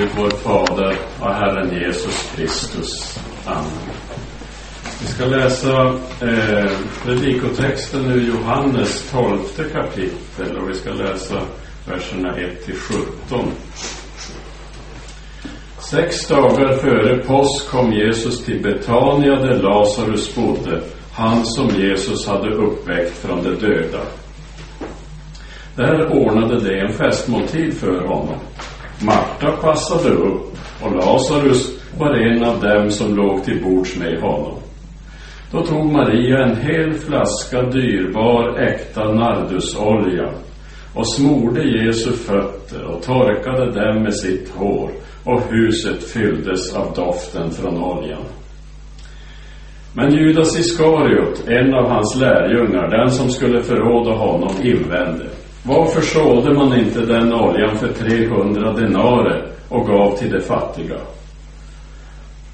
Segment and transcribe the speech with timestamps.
[0.00, 3.18] Gud vår Fader och Herren Jesus Kristus.
[3.46, 3.64] Amen.
[5.00, 5.86] Vi ska läsa
[6.22, 6.70] eh,
[7.04, 11.42] predikotexten ur Johannes tolfte kapitel och vi ska läsa
[11.86, 13.52] verserna 1 till 17.
[15.90, 20.82] Sex dagar före påsk kom Jesus till Betania där Lazarus bodde,
[21.12, 24.02] han som Jesus hade uppväckt från de döda.
[25.76, 28.38] Där ordnade de en festmåltid för honom.
[29.02, 34.58] Marta passade upp och Lazarus var en av dem som låg till bords med honom.
[35.52, 40.30] Då tog Maria en hel flaska dyrbar äkta nardusolja
[40.94, 44.90] och smorde Jesu fötter och torkade dem med sitt hår
[45.24, 48.24] och huset fylldes av doften från oljan.
[49.94, 55.26] Men Judas Iskariot, en av hans lärjungar, den som skulle förråda honom, invände.
[55.62, 60.96] Varför sålde man inte den oljan för 300 denarer och gav till de fattiga?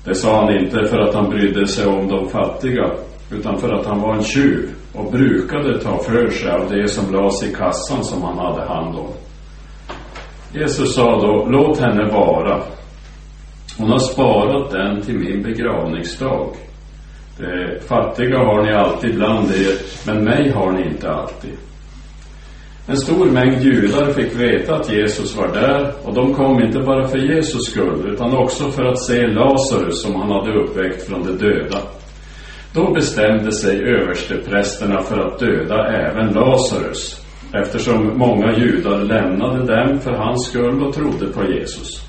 [0.05, 2.91] Det sa han inte för att han brydde sig om de fattiga,
[3.31, 7.13] utan för att han var en tjuv och brukade ta för sig av det som
[7.13, 9.09] lades i kassan som han hade hand om.
[10.53, 12.63] Jesus sa då, låt henne vara.
[13.79, 16.49] Hon har sparat den till min begravningsdag.
[17.39, 21.55] De fattiga har ni alltid bland er, men mig har ni inte alltid.
[22.89, 27.09] En stor mängd judar fick veta att Jesus var där och de kom inte bara
[27.09, 31.33] för Jesus skull utan också för att se Lazarus som han hade uppväckt från de
[31.33, 31.79] döda.
[32.73, 40.13] Då bestämde sig översteprästerna för att döda även Lazarus eftersom många judar lämnade dem för
[40.13, 42.07] hans skull och trodde på Jesus.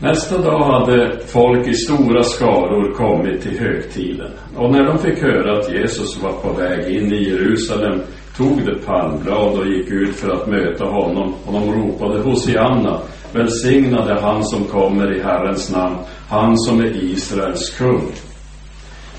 [0.00, 5.58] Nästa dag hade folk i stora skaror kommit till högtiden och när de fick höra
[5.58, 8.00] att Jesus var på väg in i Jerusalem
[8.36, 13.00] tog de palmblad och gick ut för att möta honom och de ropade Hosianna,
[13.32, 15.96] välsignade han som kommer i Herrens namn,
[16.28, 18.12] han som är Israels kung.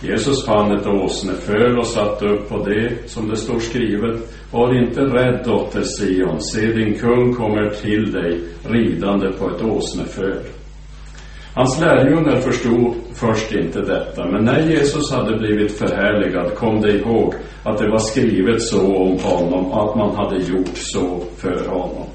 [0.02, 5.02] Jesus fann ett åsneföl och satte upp på det, som det står skrivet, var inte
[5.02, 10.44] rädd dotter Sion, se din kung kommer till dig ridande på ett åsneföl.
[11.56, 17.34] Hans lärjungar förstod först inte detta, men när Jesus hade blivit förhärligad kom de ihåg
[17.64, 22.06] att det var skrivet så om honom, att man hade gjort så för honom.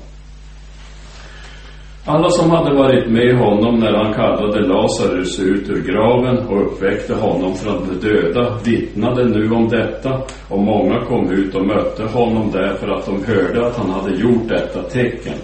[2.05, 7.15] Alla som hade varit med honom när han kallade Lazarus ut ur graven och uppväckte
[7.15, 12.51] honom från de döda vittnade nu om detta och många kom ut och mötte honom
[12.53, 15.39] därför att de hörde att han hade gjort detta tecken.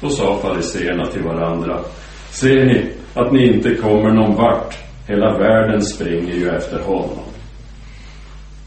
[0.00, 1.78] Då sa fariseerna till varandra,
[2.40, 4.78] ser ni att ni inte kommer någon vart?
[5.06, 7.24] Hela världen springer ju efter honom.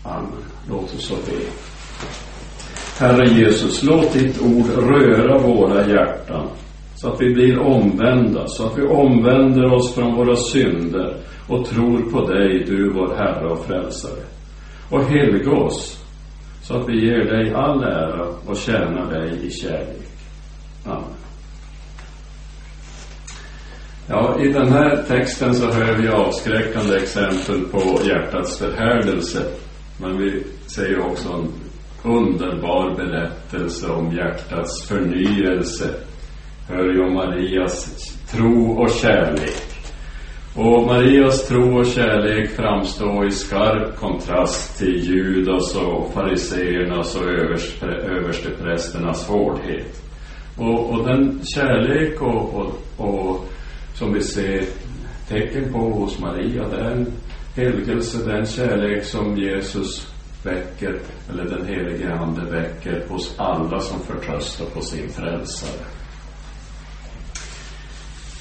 [0.04, 0.44] Amen.
[0.70, 1.42] Låt oss så be.
[3.00, 6.48] Herre Jesus, låt ditt ord röra våra hjärtan
[6.96, 12.12] så att vi blir omvända, så att vi omvänder oss från våra synder och tror
[12.12, 14.24] på dig, du vår Herre och Frälsare.
[14.90, 16.04] Och helga oss
[16.62, 20.10] så att vi ger dig all ära och tjänar dig i kärlek.
[20.86, 21.19] Amen.
[24.12, 29.44] Ja, i den här texten så hör vi avskräckande exempel på hjärtats förhärdelse.
[30.02, 31.48] Men vi ser också en
[32.04, 35.90] underbar berättelse om hjärtats förnyelse.
[36.68, 37.86] Hör ju om Marias
[38.32, 39.64] tro och kärlek.
[40.56, 47.86] Och Marias tro och kärlek framstår i skarp kontrast till Judas och fariseernas och överste,
[47.86, 50.02] översteprästernas hårdhet.
[50.58, 53.46] Och, och den kärlek och, och, och
[54.00, 54.66] som vi ser
[55.28, 57.08] tecken på hos Maria, det är en
[57.56, 60.08] helgelse, den kärlek som Jesus
[60.44, 61.00] väcker,
[61.30, 65.86] eller den helige Ande väcker hos alla som förtröstar på sin frälsare.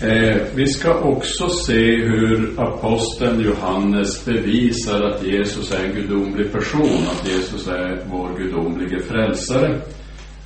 [0.02, 7.06] Eh, vi ska också se hur aposteln Johannes bevisar att Jesus är en gudomlig person,
[7.10, 9.80] att Jesus är vår gudomlige frälsare.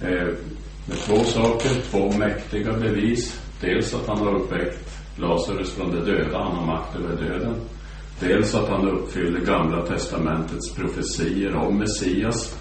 [0.00, 0.28] Eh,
[0.86, 3.40] med två saker, två mäktiga bevis.
[3.60, 7.54] Dels att han har uppväckt Lazarus från de döda, han har makt över döden.
[8.20, 12.59] Dels att han uppfyller Gamla Testamentets profetier om Messias.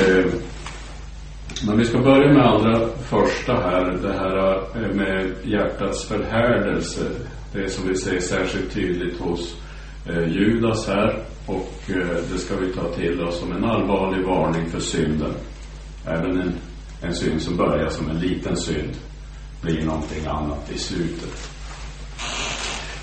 [0.00, 0.24] Eh,
[1.66, 7.04] men vi ska börja med allra första här, det här eh, med hjärtats förhärdelse.
[7.52, 9.56] Det som vi ser särskilt tydligt hos
[10.08, 11.72] eh, Judas här och
[12.32, 15.32] det ska vi ta till oss som en allvarlig varning för synden.
[16.06, 16.52] Även en,
[17.02, 18.96] en synd som börjar som en liten synd
[19.64, 21.50] blir någonting annat i slutet.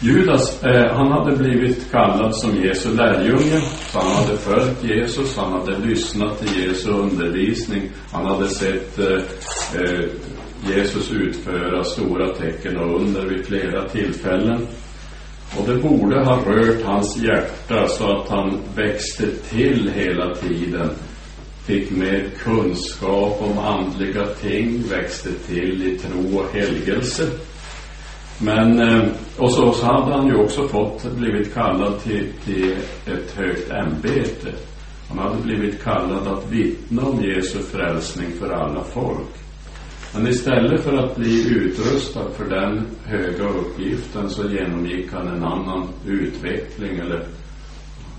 [0.03, 3.61] Judas, eh, han hade blivit kallad som Jesu lärjunge.
[3.91, 7.89] Så han hade följt Jesus, han hade lyssnat till Jesu undervisning.
[8.11, 9.23] Han hade sett eh,
[9.81, 10.05] eh,
[10.69, 14.67] Jesus utföra stora tecken och under vid flera tillfällen.
[15.57, 20.89] Och det borde ha rört hans hjärta så att han växte till hela tiden.
[21.65, 27.29] Fick mer kunskap om andliga ting, växte till i tro och helgelse.
[28.39, 29.03] Men, eh,
[29.37, 32.75] och så, så hade han ju också fått, blivit kallad till, till
[33.05, 34.53] ett högt ämbete.
[35.09, 39.29] Han hade blivit kallad att vittna om Jesu frälsning för alla folk.
[40.13, 45.87] Men istället för att bli utrustad för den höga uppgiften så genomgick han en annan
[46.05, 47.25] utveckling eller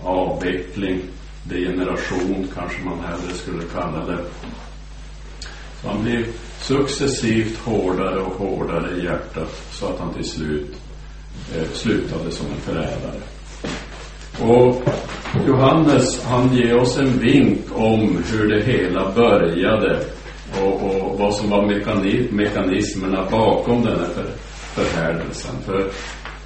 [0.03, 1.01] avveckling,
[1.45, 4.19] degeneration kanske man hellre skulle kalla det.
[5.83, 6.27] Så han blev
[6.61, 10.77] successivt hårdare och hårdare i hjärtat så att han till slut
[11.57, 13.21] eh, slutade som en förrädare.
[14.41, 14.83] Och
[15.47, 20.01] Johannes han ger oss en vink om hur det hela började
[20.63, 21.67] och, och vad som var
[22.33, 24.27] mekanismerna bakom den här för,
[24.83, 25.55] förhärdelsen.
[25.67, 25.81] För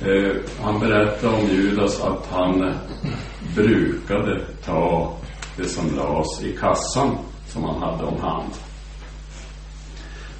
[0.00, 2.74] eh, han berättar om Judas att han
[3.56, 5.12] brukade ta
[5.56, 8.50] det som lades i kassan som han hade om hand.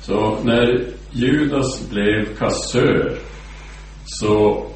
[0.02, 3.19] Så när Judas blev kassör
[4.05, 4.67] så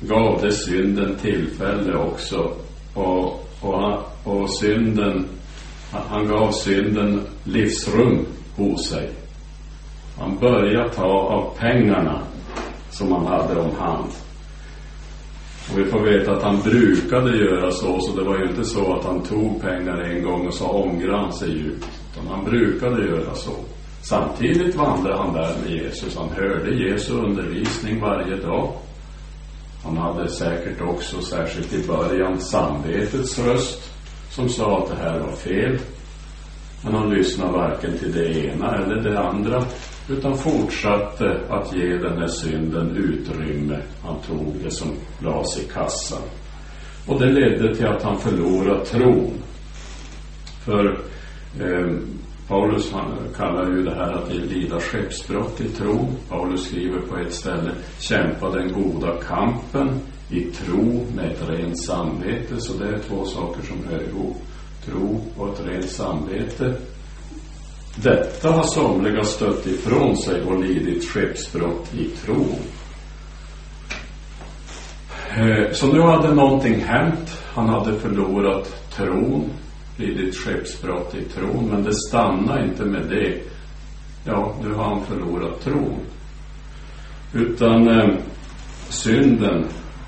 [0.00, 2.50] gav det synden tillfälle också
[2.94, 5.28] och, och, och synden
[5.92, 8.26] han gav synden livsrum
[8.56, 9.10] hos sig.
[10.18, 12.22] Han började ta av pengarna
[12.90, 14.12] som han hade om hand.
[15.72, 18.96] Och vi får veta att han brukade göra så, så det var ju inte så
[18.96, 21.88] att han tog pengar en gång och så ångrade han sig djupt.
[22.12, 23.50] Utan han brukade göra så.
[24.02, 26.16] Samtidigt vandrade han där med Jesus.
[26.16, 28.72] Han hörde Jesu undervisning varje dag.
[29.84, 33.92] Han hade säkert också, särskilt i början, samvetets röst
[34.30, 35.78] som sa att det här var fel.
[36.84, 39.64] Men han lyssnade varken till det ena eller det andra
[40.08, 43.78] utan fortsatte att ge den här synden utrymme.
[44.02, 44.88] Han tog det som
[45.18, 46.22] lades i kassan.
[47.06, 49.32] Och det ledde till att han förlorade tron.
[50.64, 50.98] För
[51.60, 51.96] eh,
[52.48, 56.08] Paulus han kallar ju det här att lida skeppsbrott i tro.
[56.28, 60.00] Paulus skriver på ett ställe, kämpa den goda kampen
[60.30, 62.60] i tro med ett rent samvete.
[62.60, 64.36] Så det är två saker som hör ihop.
[64.84, 66.74] Tro och ett rent samvete.
[67.96, 72.46] Detta har somliga stött ifrån sig och lidit skeppsbrott i tro.
[75.36, 77.42] Eh, så nu hade någonting hänt.
[77.54, 79.50] Han hade förlorat tron,
[79.96, 83.38] lidit skeppsbrott i tron, men det stannade inte med det.
[84.24, 85.98] Ja, nu har han förlorat tron.
[87.32, 88.16] Utan eh,
[88.88, 89.64] synden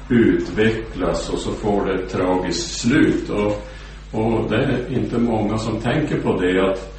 [0.09, 3.31] utvecklas och så får det ett tragiskt slut.
[3.31, 3.67] Och,
[4.13, 6.94] och det är inte många som tänker på det att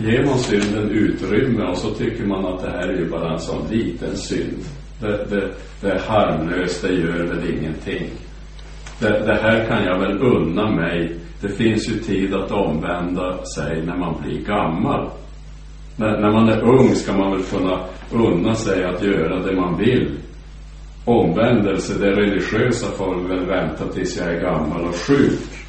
[0.00, 3.40] ger man synden utrymme och så tycker man att det här är ju bara en
[3.40, 4.64] sån liten synd.
[5.00, 5.50] Det, det,
[5.80, 8.10] det är harmlöst, det gör väl ingenting.
[8.98, 11.16] Det, det här kan jag väl unna mig.
[11.40, 15.10] Det finns ju tid att omvända sig när man blir gammal.
[15.96, 17.80] När, när man är ung ska man väl kunna
[18.10, 20.10] unna sig att göra det man vill
[21.06, 25.66] omvändelse, det religiösa får väl vänta tills jag är gammal och sjuk.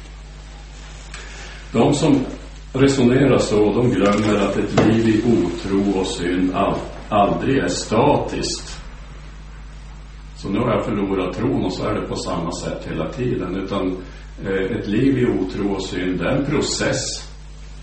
[1.72, 2.24] De som
[2.72, 6.54] resonerar så, de glömmer att ett liv i otro och synd
[7.08, 8.82] aldrig är statiskt.
[10.36, 13.56] Så nu har jag förlorat tron och så är det på samma sätt hela tiden.
[13.56, 13.96] Utan
[14.44, 17.30] eh, ett liv i otro och synd, det är en process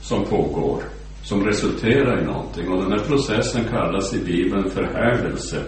[0.01, 0.83] som pågår.
[1.23, 2.71] Som resulterar i någonting.
[2.71, 5.63] Och den här processen kallas i Bibeln förhärdelse.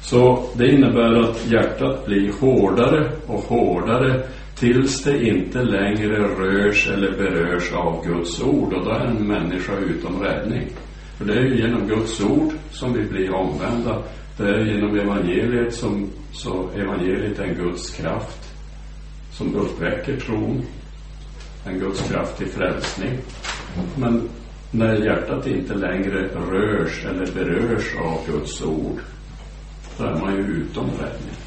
[0.00, 7.12] Så det innebär att hjärtat blir hårdare och hårdare tills det inte längre rörs eller
[7.12, 10.68] berörs av Guds ord och då är en människa utom räddning.
[11.18, 14.02] För det är ju genom Guds ord som vi blir omvända.
[14.36, 18.54] Det är genom evangeliet som, så evangeliet är en Guds kraft
[19.30, 20.62] som uppväcker tron.
[21.64, 23.18] En Guds kraft till frälsning.
[23.96, 24.28] Men
[24.70, 29.00] när hjärtat inte längre rörs eller berörs av Guds ord
[29.98, 31.45] då är man ju utom räddning.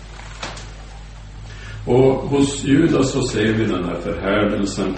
[1.89, 4.96] Och hos Judas så ser vi den här förhärdelsen.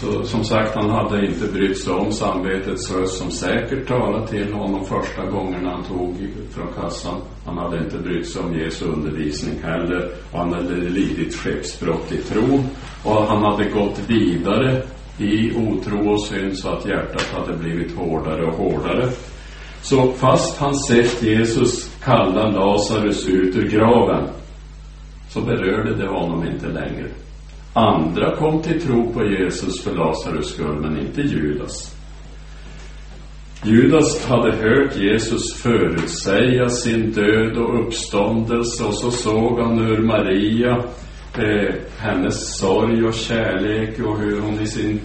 [0.00, 4.52] Så, som sagt, han hade inte brytt sig om samvetets röst som säkert talade till
[4.52, 6.16] honom första gången han tog
[6.50, 7.20] från kassan.
[7.44, 10.10] Han hade inte brytt sig om Jesu undervisning heller.
[10.32, 12.64] Och han hade lidit skeppsbrott i tro.
[13.04, 14.82] Och han hade gått vidare
[15.18, 19.08] i otro och synd så att hjärtat hade blivit hårdare och hårdare.
[19.82, 24.28] Så fast han sett Jesus kalla Lazarus ut ur graven
[25.28, 27.08] så berörde det honom inte längre.
[27.72, 31.96] Andra kom till tro på Jesus för Lazarus skull, men inte Judas.
[33.64, 40.84] Judas hade hört Jesus förutsäga sin död och uppståndelse och så såg han hur Maria,
[41.38, 45.00] eh, hennes sorg och kärlek och hur hon i sin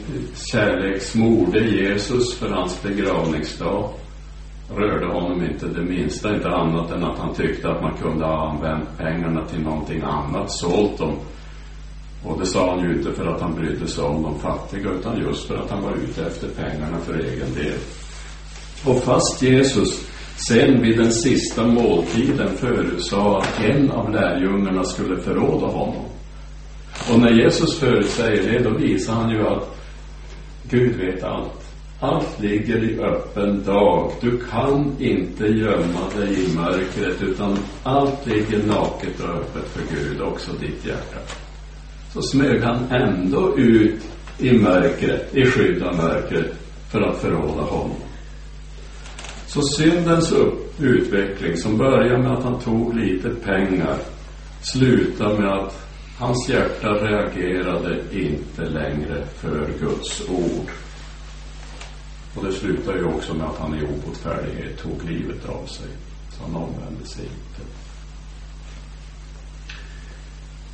[0.52, 3.90] kärlek smorde Jesus för hans begravningsdag.
[4.76, 8.50] Rörde honom inte det minsta, inte annat än att han tyckte att man kunde ha
[8.50, 11.16] använt pengarna till någonting annat, sålt dem.
[12.24, 15.20] Och det sa han ju inte för att han brydde sig om de fattiga, utan
[15.20, 17.78] just för att han var ute efter pengarna för egen del.
[18.86, 20.12] Och fast Jesus
[20.48, 26.06] sen vid den sista måltiden förutsade att en av lärjungarna skulle förråda honom.
[27.14, 29.78] Och när Jesus förutsäger det, då visar han ju att
[30.70, 31.61] Gud vet allt.
[32.04, 34.12] Allt ligger i öppen dag.
[34.22, 40.22] Du kan inte gömma dig i mörkret, utan allt ligger naket och öppet för Gud,
[40.22, 41.20] också ditt hjärta.
[42.14, 44.02] Så smög han ändå ut
[44.40, 46.54] i mörkret, i skydd av mörkret,
[46.92, 47.98] för att förråda honom.
[49.48, 50.34] Så syndens
[50.80, 53.98] utveckling som börjar med att han tog lite pengar
[54.62, 60.72] slutar med att hans hjärta reagerade inte längre för Guds ord.
[62.36, 65.88] Och det slutar ju också med att han i obotfärdighet tog livet av sig.
[66.30, 67.72] Så han omvände sig inte.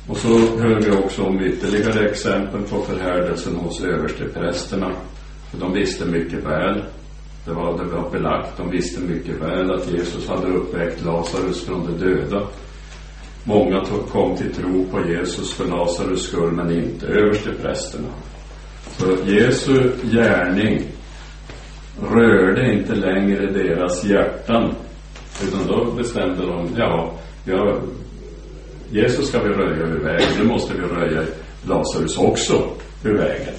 [0.06, 4.92] Och så hör vi också om ytterligare exempel på förhärdelsen hos översteprästerna.
[5.50, 6.82] För de visste mycket väl
[7.48, 8.56] det var, det var belagt.
[8.56, 12.46] De visste mycket väl att Jesus hade uppväckt Lazarus från de döda.
[13.44, 18.08] Många kom till tro på Jesus för Lazarus skull, men inte översteprästerna.
[18.96, 20.82] Så Jesu gärning
[22.02, 24.74] rörde inte längre deras hjärtan.
[25.48, 27.12] Utan då bestämde de, ja,
[27.44, 27.76] ja
[28.90, 31.22] Jesus ska vi röja ur vägen, nu måste vi röja
[31.62, 32.64] Lazarus också
[33.04, 33.54] ur vägen.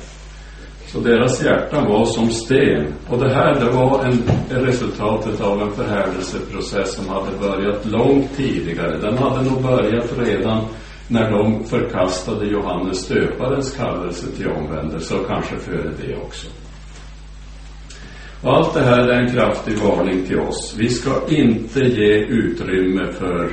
[0.87, 2.93] Så deras hjärtan var som sten.
[3.09, 8.97] Och det här det var en, resultatet av en förhärdelseprocess som hade börjat långt tidigare.
[8.97, 10.65] Den hade nog börjat redan
[11.07, 16.47] när de förkastade Johannes döparens kallelse till omvändelse och kanske före det också.
[18.41, 20.75] Och allt det här är en kraftig varning till oss.
[20.77, 23.51] Vi ska inte ge utrymme för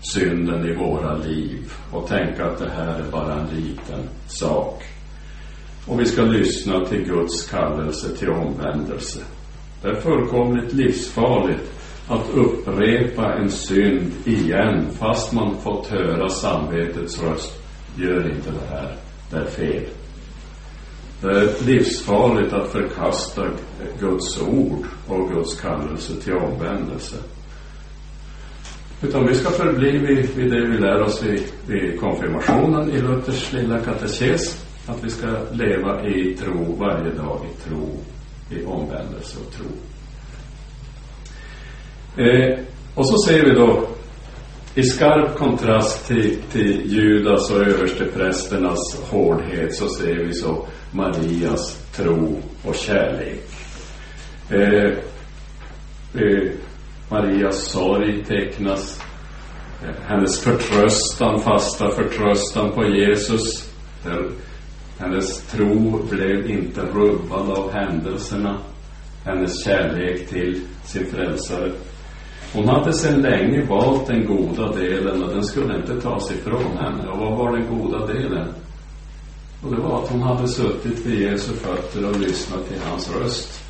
[0.00, 4.82] synden i våra liv och tänka att det här är bara en liten sak.
[5.86, 9.20] Och vi ska lyssna till Guds kallelse till omvändelse.
[9.82, 11.72] Det är fullkomligt livsfarligt
[12.08, 17.62] att upprepa en synd igen fast man fått höra samvetets röst.
[17.98, 18.96] Gör inte det här,
[19.30, 19.84] det är fel.
[21.20, 23.42] Det är livsfarligt att förkasta
[24.00, 27.16] Guds ord och Guds kallelse till omvändelse.
[29.02, 33.52] Utan vi ska förbli vid, vid det vi lär oss vid, vid konfirmationen i Luthers
[33.52, 34.66] lilla katekes.
[34.86, 37.88] Att vi ska leva i tro varje dag, i tro,
[38.50, 39.66] i omvändelse och tro.
[42.24, 42.58] Eh,
[42.94, 43.88] och så ser vi då
[44.74, 50.66] i skarp kontrast till, till Judas och översteprästernas hårdhet så ser vi så
[50.96, 53.42] Marias tro och kärlek.
[54.50, 54.92] Eh,
[56.14, 56.50] eh,
[57.08, 59.02] Marias sorg tecknas,
[59.82, 63.70] eh, hennes förtröstan, fasta förtröstan på Jesus.
[64.04, 64.32] Den,
[64.98, 68.58] hennes tro blev inte rubbad av händelserna.
[69.24, 71.72] Hennes kärlek till sin frälsare.
[72.52, 77.08] Hon hade sedan länge valt den goda delen och den skulle inte tas ifrån henne.
[77.08, 78.48] Och vad var den goda delen?
[79.66, 83.64] Och det var att hon hade suttit vid Jesu fötter och lyssnat till hans röst.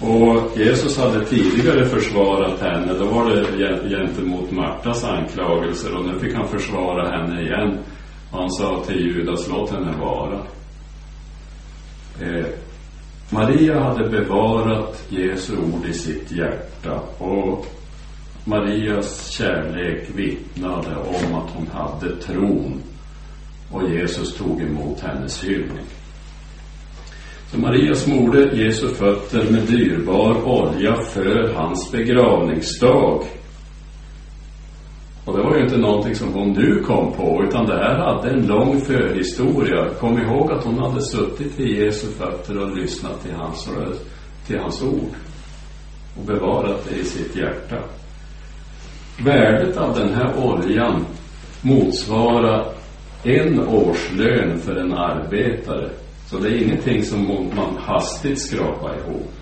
[0.00, 5.96] Och Jesus hade tidigare försvarat henne, då var det gentemot Martas anklagelser.
[5.96, 7.78] Och nu fick han försvara henne igen.
[8.30, 10.38] Och han sa till Judas, låt henne vara.
[12.20, 12.46] Eh,
[13.30, 17.00] Maria hade bevarat Jesu ord i sitt hjärta.
[17.18, 17.66] Och
[18.44, 22.82] Marias kärlek vittnade om att hon hade tron
[23.72, 25.86] och Jesus tog emot hennes hyllning.
[27.50, 33.22] Så Maria smorde Jesu fötter med dyrbar olja för hans begravningsdag.
[35.24, 38.30] Och det var ju inte någonting som hon nu kom på, utan det här hade
[38.30, 39.88] en lång förhistoria.
[40.00, 43.68] Kom ihåg att hon hade suttit vid Jesu fötter och lyssnat till hans
[44.46, 45.14] till hans ord.
[46.18, 47.76] Och bevarat det i sitt hjärta.
[49.24, 51.06] Värdet av den här oljan
[51.62, 52.77] motsvarar
[53.22, 55.90] en årslön för en arbetare.
[56.26, 59.32] Så det är ingenting som man hastigt skrapar ihop.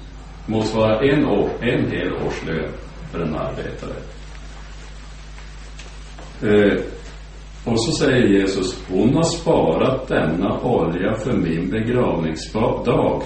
[0.47, 2.71] Motsvarar en, år, en hel årslön
[3.13, 3.97] för en arbetare.
[6.43, 6.83] Eh,
[7.65, 13.23] och så säger Jesus, hon har sparat denna olja för min begravningsdag.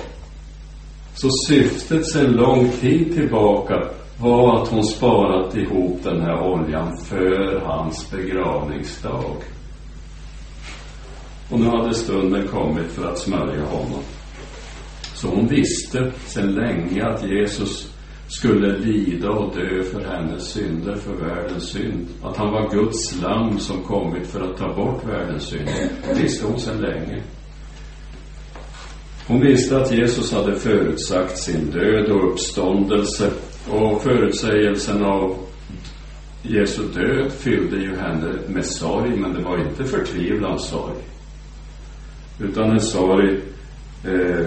[1.14, 3.74] Så syftet sedan lång tid tillbaka
[4.18, 9.36] var att hon sparat ihop den här oljan för hans begravningsdag.
[11.50, 14.02] Och nu hade stunden kommit för att smörja honom.
[15.14, 17.92] Så hon visste sedan länge att Jesus
[18.28, 22.06] skulle lida och dö för hennes synder, för världens synd.
[22.22, 25.68] Att han var Guds lamm som kommit för att ta bort världens synd.
[26.08, 27.22] Det visste hon sedan länge.
[29.26, 33.30] Hon visste att Jesus hade förutsagt sin död och uppståndelse
[33.70, 35.36] och förutsägelsen av
[36.42, 40.96] Jesu död fyllde ju henne med sorg, men det var inte förtvivlans sorg.
[42.40, 43.40] Utan en sorg
[44.04, 44.46] eh,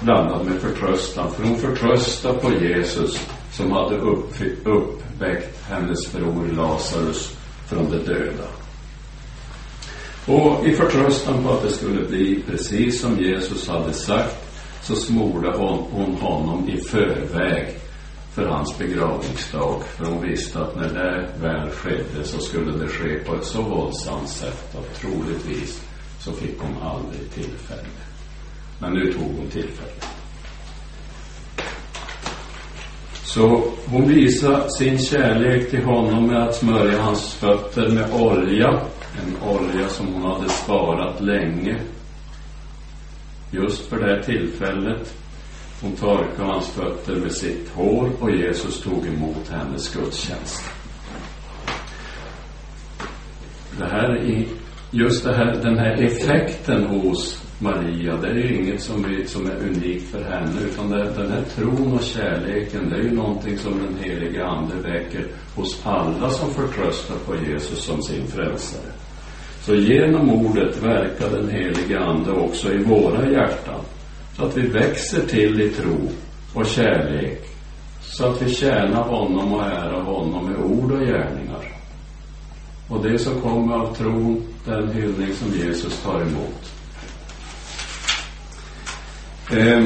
[0.00, 1.30] blandad med förtröstan.
[1.30, 7.36] För hon förtröstade på Jesus som hade upp, uppväckt hennes bror Lazarus
[7.68, 8.44] från de döda.
[10.26, 14.36] Och i förtröstan på att det skulle bli precis som Jesus hade sagt
[14.82, 17.76] så smorde hon, hon honom i förväg
[18.34, 19.82] för hans begravningsdag.
[19.96, 23.62] För hon visste att när det väl skedde så skulle det ske på ett så
[23.62, 25.89] våldsamt sätt att troligtvis
[26.20, 27.82] så fick hon aldrig tillfälle.
[28.78, 30.06] Men nu tog hon tillfället.
[33.12, 38.80] Så hon visar sin kärlek till honom med att smörja hans fötter med olja.
[39.22, 41.80] En olja som hon hade sparat länge.
[43.50, 45.14] Just för det tillfället.
[45.82, 50.64] Hon torkade hans fötter med sitt hår och Jesus tog emot hennes gudstjänst.
[53.78, 54.16] Det här
[54.90, 59.46] just det här, den här effekten hos Maria, det är ju inget som, vi, som
[59.46, 63.58] är unikt för henne, utan det, den här tron och kärleken, det är ju någonting
[63.58, 68.92] som den helige Ande väcker hos alla som förtröstar på Jesus som sin frälsare.
[69.60, 73.80] Så genom ordet verkar den helige Ande också i våra hjärtan,
[74.36, 76.08] så att vi växer till i tro
[76.54, 77.42] och kärlek,
[78.00, 81.76] så att vi tjänar honom och ärar honom med ord och gärningar.
[82.88, 86.72] Och det som kommer av tron, den hyllning som Jesus tar emot.
[89.50, 89.84] Eh,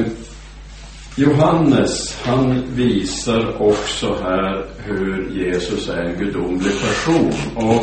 [1.17, 7.31] Johannes, han visar också här hur Jesus är en gudomlig person.
[7.55, 7.73] Och,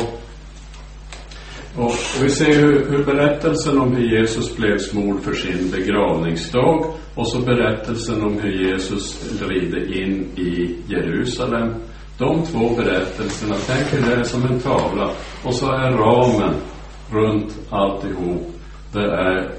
[1.75, 6.85] och, och vi ser hur, hur, berättelsen om hur Jesus blev smord för sin begravningsdag
[7.15, 11.73] och så berättelsen om hur Jesus rider in i Jerusalem.
[12.17, 15.11] De två berättelserna, tänk er det som en tavla
[15.43, 16.53] och så är ramen
[17.13, 18.51] runt alltihop,
[18.91, 19.51] det är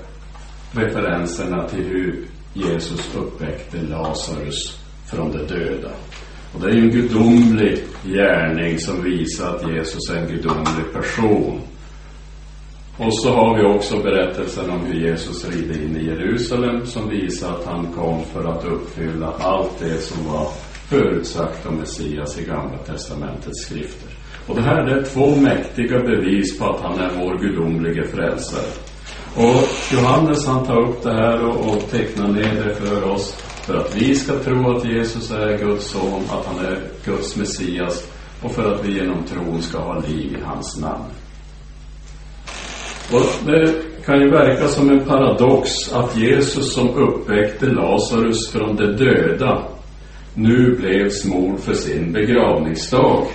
[0.72, 4.78] referenserna till hur Jesus uppväckte Lazarus
[5.10, 5.90] från de döda.
[6.54, 11.60] Och det är ju en gudomlig gärning som visar att Jesus är en gudomlig person.
[12.96, 17.50] Och så har vi också berättelsen om hur Jesus rider in i Jerusalem som visar
[17.50, 20.48] att han kom för att uppfylla allt det som var
[20.88, 24.13] förutsagt om Messias i Gamla Testamentets skrifter.
[24.46, 28.70] Och det här är två mäktiga bevis på att han är vår gudomlige frälsare.
[29.36, 33.32] Och Johannes han tar upp det här och, och tecknar ner det för oss
[33.66, 38.10] för att vi ska tro att Jesus är Guds son, att han är Guds Messias
[38.42, 41.04] och för att vi genom tron ska ha liv i hans namn.
[43.12, 43.74] Och det
[44.06, 49.62] kan ju verka som en paradox att Jesus som uppväckte Lazarus från de döda
[50.34, 53.26] nu blev smord för sin begravningsdag.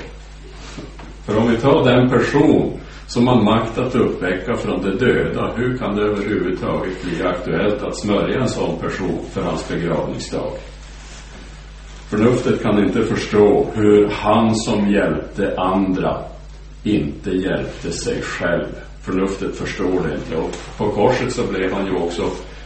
[1.30, 5.78] För om vi tar den person som har makt att uppväcka från de döda, hur
[5.78, 10.52] kan det överhuvudtaget bli aktuellt att smörja en sån person för hans begravningsdag?
[12.10, 16.18] Förnuftet kan inte förstå hur han som hjälpte andra
[16.84, 18.68] inte hjälpte sig själv.
[19.02, 20.36] Förnuftet förstår det inte.
[20.36, 22.24] Och på korset så blev han ju också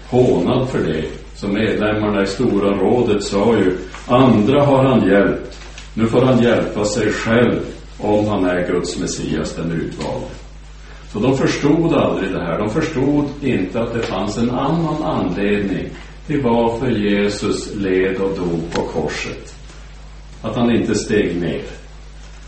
[0.09, 1.05] hånad för det.
[1.35, 5.59] Så medlemmarna i Stora rådet sa ju, andra har han hjälpt,
[5.93, 7.59] nu får han hjälpa sig själv
[7.97, 10.27] om han är Guds Messias, den utvalde.
[11.11, 12.59] Så de förstod aldrig det här.
[12.59, 15.89] De förstod inte att det fanns en annan anledning
[16.27, 19.55] till varför Jesus led och dog på korset.
[20.41, 21.63] Att han inte steg ner.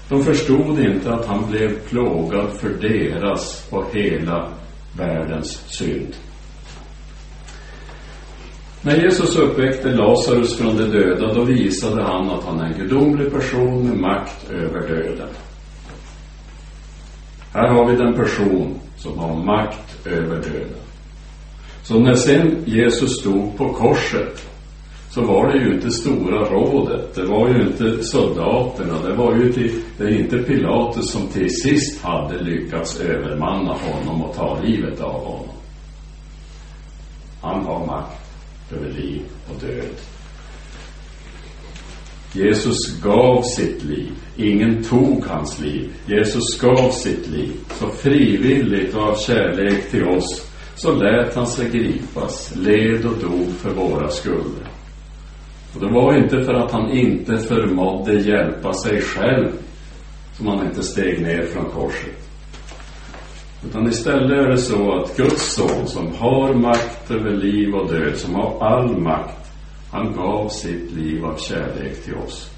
[0.10, 4.52] De förstod inte att han blev plågad för deras och hela
[4.98, 6.16] världens synd.
[8.86, 13.32] När Jesus uppväckte Lazarus från de döda, då visade han att han är en gudomlig
[13.32, 15.28] person med makt över döden.
[17.54, 20.82] Här har vi den person som har makt över döden.
[21.84, 24.50] Så när sen Jesus stod på korset
[25.10, 29.54] så var det ju inte Stora rådet, det var ju inte soldaterna, det var ju
[29.54, 35.02] till, det är inte Pilatus som till sist hade lyckats övermanna honom och ta livet
[35.02, 35.56] av honom.
[37.42, 38.25] Han har makt
[38.72, 39.96] över liv och död.
[42.34, 44.12] Jesus gav sitt liv.
[44.36, 45.90] Ingen tog hans liv.
[46.06, 47.52] Jesus gav sitt liv.
[47.70, 53.52] Så frivilligt och av kärlek till oss så lät han sig gripas, led och dog
[53.58, 54.68] för våra skulder.
[55.74, 59.52] Och det var inte för att han inte förmådde hjälpa sig själv
[60.34, 62.25] som han inte steg ner från korset.
[63.66, 68.18] Utan istället är det så att Guds son som har makt över liv och död,
[68.18, 69.52] som har all makt,
[69.92, 72.52] han gav sitt liv av kärlek till oss.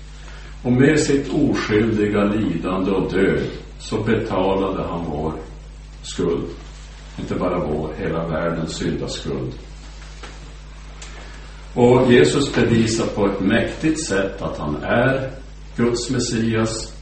[0.64, 3.40] Och med sitt oskyldiga lidande och död
[3.80, 5.34] så betalade han vår
[6.04, 6.46] skuld.
[7.20, 9.54] Inte bara vår, hela världens syndaskuld.
[11.74, 15.32] Och Jesus bevisar på ett mäktigt sätt att han är
[15.76, 16.97] Guds Messias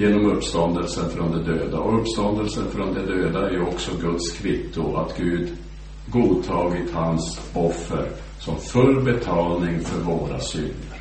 [0.00, 1.78] genom uppståndelsen från de döda.
[1.78, 5.48] Och uppståndelsen från de döda är ju också Guds kvitto att Gud
[6.06, 8.08] godtagit hans offer
[8.38, 11.00] som full betalning för våra synder.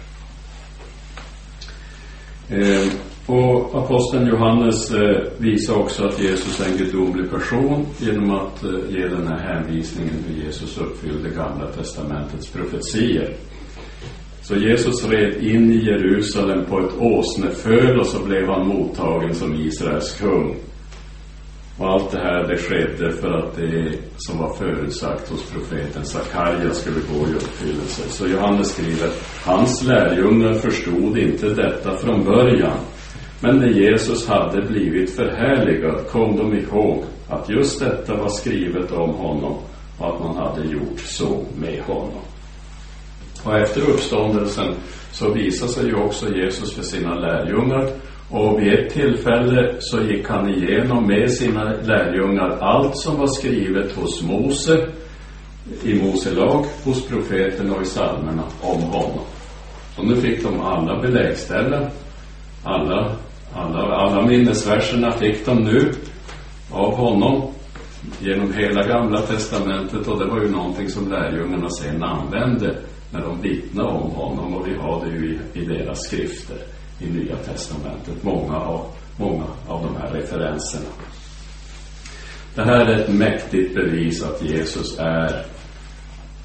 [2.50, 2.92] Eh,
[3.26, 8.70] och aposteln Johannes eh, visar också att Jesus är en gudomlig person genom att eh,
[8.90, 13.36] ge den här hänvisningen hur Jesus uppfyllde Gamla Testamentets profetier.
[14.50, 19.56] Så Jesus red in i Jerusalem på ett åsneföl och så blev han mottagen som
[19.56, 20.56] Israels kung.
[21.78, 26.74] Och allt det här det skedde för att det som var förutsagt hos profeten Sakarja
[26.74, 28.10] skulle gå i uppfyllelse.
[28.10, 29.10] Så Johannes skriver,
[29.46, 32.78] hans lärjungar förstod inte detta från början.
[33.42, 39.10] Men när Jesus hade blivit förhärligad kom de ihåg att just detta var skrivet om
[39.10, 39.58] honom
[39.98, 42.29] och att man hade gjort så med honom.
[43.44, 44.74] Och efter uppståndelsen
[45.12, 47.90] så visade sig ju också Jesus för sina lärjungar.
[48.30, 53.96] Och vid ett tillfälle så gick han igenom med sina lärjungar allt som var skrivet
[53.96, 54.88] hos Mose,
[55.84, 59.26] i Mose lag, hos profeten och i psalmerna om honom.
[59.98, 61.90] Och nu fick de alla beläggställen,
[62.64, 63.16] alla,
[63.54, 65.92] alla, alla minnesverserna fick de nu
[66.72, 67.52] av honom
[68.20, 70.08] genom hela gamla testamentet.
[70.08, 72.76] Och det var ju någonting som lärjungarna sen använde
[73.12, 76.58] när de vittnar om honom och vi har det ju i, i deras skrifter
[77.00, 78.86] i Nya Testamentet, många av,
[79.18, 80.90] många av de här referenserna.
[82.56, 85.46] Det här är ett mäktigt bevis att Jesus är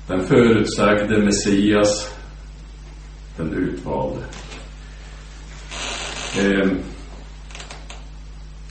[0.07, 2.14] den förutsagde Messias,
[3.37, 4.20] den utvalde.
[6.38, 6.70] Eh,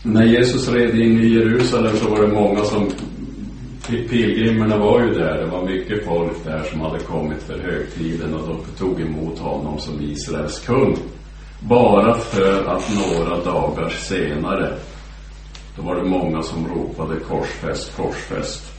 [0.03, 2.89] när Jesus red in i Jerusalem så var det många som
[3.97, 5.37] pilgrimerna var ju där.
[5.37, 9.79] Det var mycket folk där som hade kommit för högtiden och de tog emot honom
[9.79, 10.97] som Israels kung.
[11.59, 14.73] Bara för att några dagar senare,
[15.75, 18.73] då var det många som ropade korsfäst, korsfäst.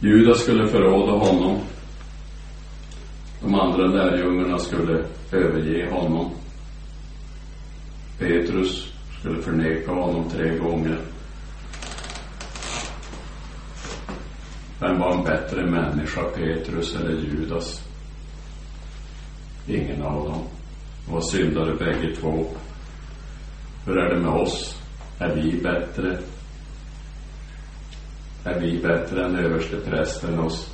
[0.00, 1.58] Judas skulle förråda honom.
[3.42, 6.30] De andra lärjungarna skulle överge honom.
[8.18, 10.98] Petrus skulle förneka honom tre gånger.
[14.80, 17.82] Vem var en bättre människa, Petrus eller Judas?
[19.66, 20.42] Ingen av dem.
[21.06, 22.46] De var syndare bägge två.
[23.86, 24.82] Hur är det med oss?
[25.18, 26.18] Är vi bättre?
[28.44, 30.70] Är vi bättre än översteprästen oss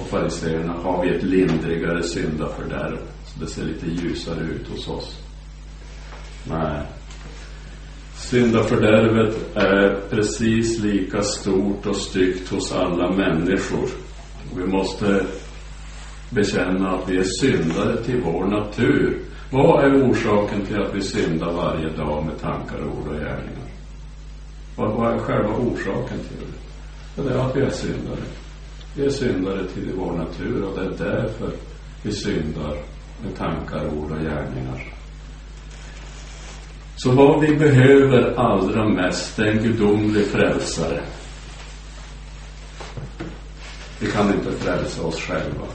[0.00, 0.72] och fariseerna?
[0.72, 5.18] Har vi ett lindrigare syndafördärv så det ser lite ljusare ut hos oss?
[6.44, 6.82] Nej.
[8.32, 13.88] Syndafördärvet är precis lika stort och styggt hos alla människor.
[14.56, 15.26] vi måste
[16.30, 19.18] bekänna att vi är syndare till vår natur.
[19.50, 23.68] Vad är orsaken till att vi syndar varje dag med tankar, ord och gärningar?
[24.76, 26.46] Vad, vad är själva orsaken till
[27.16, 27.22] det?
[27.22, 28.24] Det är att vi är syndare.
[28.96, 31.52] Vi är syndare till vår natur och det är därför
[32.02, 32.76] vi syndar
[33.22, 34.91] med tankar, ord och gärningar.
[37.02, 41.00] Så vad vi behöver allra mest är en gudomlig frälsare.
[44.00, 45.66] Vi kan inte frälsa oss själva.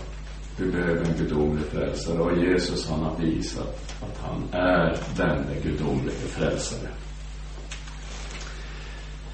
[0.57, 6.27] Vi behöver en gudomlig frälsare och Jesus han har visat att han är denne gudomlige
[6.27, 6.89] frälsare.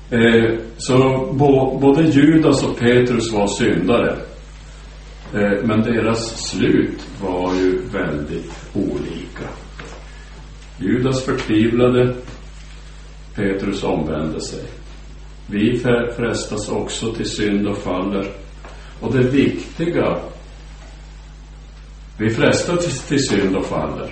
[0.09, 4.17] Eh, så bo, både Judas och Petrus var syndare.
[5.33, 9.12] Eh, men deras slut var ju väldigt olika.
[10.83, 12.15] Judas förtvivlade,
[13.35, 14.63] Petrus omvände sig.
[15.47, 15.79] Vi
[16.17, 18.31] frestas också till synd och faller.
[18.99, 20.19] Och det viktiga
[22.17, 24.09] vi frestas till synd och faller.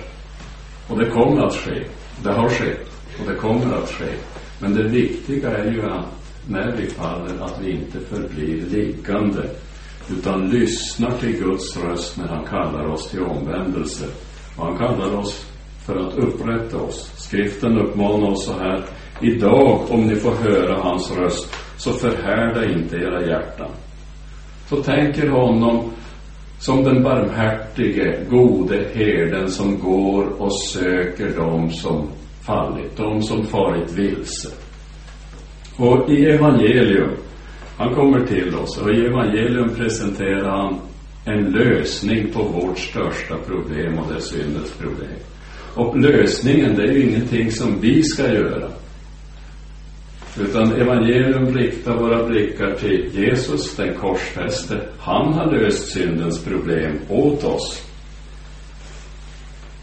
[0.88, 1.84] Och det kommer att ske.
[2.22, 2.90] Det har skett.
[3.20, 4.14] Och det kommer att ske.
[4.58, 6.06] Men det viktiga är ju att
[6.48, 9.50] när vi faller att vi inte förblir liggande.
[10.10, 14.06] utan lyssnar till Guds röst när han kallar oss till omvändelse.
[14.56, 15.51] Och han kallar oss
[15.86, 17.12] för att upprätta oss.
[17.16, 18.84] Skriften uppmanar oss så här.
[19.20, 23.70] Idag, om ni får höra hans röst, så förhärda inte era hjärtan.
[24.68, 25.90] Så tänker honom
[26.58, 32.08] som den barmhärtige, gode herden som går och söker dem som
[32.42, 34.48] fallit, de som farit vilse.
[35.76, 37.10] Och i evangelium,
[37.76, 40.78] han kommer till oss och i evangelium presenterar han
[41.24, 45.18] en lösning på vårt största problem och det är syndens problem.
[45.74, 48.68] Och lösningen, det är ju ingenting som vi ska göra.
[50.40, 54.80] Utan evangelium riktar våra blickar till Jesus, den korsfäste.
[54.98, 57.82] Han har löst syndens problem åt oss.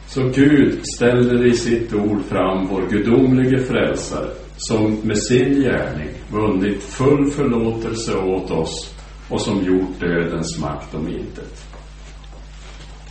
[0.08, 6.84] Så Gud ställer i sitt ord fram vår gudomlige frälsare som med sin gärning vunnit
[6.84, 8.96] full förlåtelse åt oss
[9.30, 11.69] och som gjort dödens makt om intet.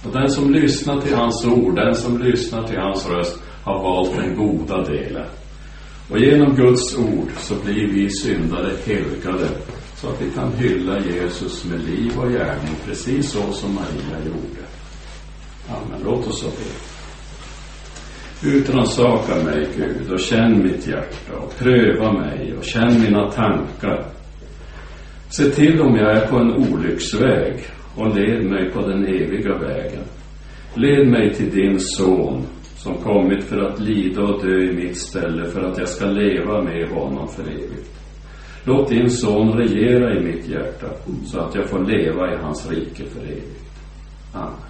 [0.04, 4.16] Och den som lyssnar till hans ord, den som lyssnar till hans röst har valt
[4.16, 5.26] den goda delen.
[6.10, 9.48] Och genom Guds ord så blir vi syndare helgade
[9.96, 14.64] så att vi kan hylla Jesus med liv och gärning precis så som Maria gjorde.
[15.68, 16.00] Amen.
[16.04, 16.88] Låt oss så be.
[18.48, 24.06] Utransaka mig, Gud, och känn mitt hjärta och pröva mig och känn mina tankar.
[25.28, 27.66] Se till om jag är på en olycksväg
[27.98, 30.04] och led mig på den eviga vägen.
[30.74, 32.42] Led mig till din son
[32.76, 36.62] som kommit för att lida och dö i mitt ställe för att jag ska leva
[36.62, 38.00] med honom för evigt.
[38.64, 40.86] Låt din son regera i mitt hjärta
[41.24, 43.64] så att jag får leva i hans rike för evigt.
[44.32, 44.67] Amen.